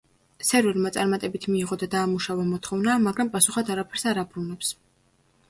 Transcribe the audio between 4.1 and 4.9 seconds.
არ აბრუნებს.